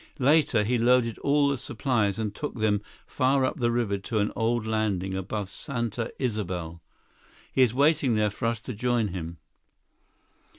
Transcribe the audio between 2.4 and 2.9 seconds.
them